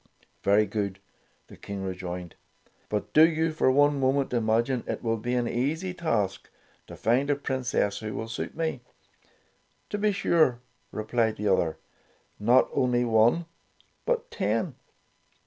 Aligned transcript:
''Very 0.43 0.67
good,'' 0.67 0.99
the 1.45 1.55
King 1.55 1.83
rejoined, 1.83 2.33
"but 2.89 3.13
do 3.13 3.23
you 3.29 3.51
for 3.51 3.69
one 3.71 3.99
moment 3.99 4.33
imagine 4.33 4.83
it 4.87 5.03
will 5.03 5.15
be 5.17 5.35
an 5.35 5.47
easy 5.47 5.93
task 5.93 6.49
to 6.87 6.95
find 6.95 7.29
a 7.29 7.35
Princess 7.35 7.99
who 7.99 8.15
will 8.15 8.27
suit 8.27 8.55
me?" 8.57 8.81
"To 9.91 9.99
be 9.99 10.11
sure," 10.11 10.59
replied 10.91 11.35
the 11.35 11.49
other; 11.49 11.77
"not 12.39 12.67
only 12.73 13.05
one, 13.05 13.45
but 14.07 14.31
ten." 14.31 14.73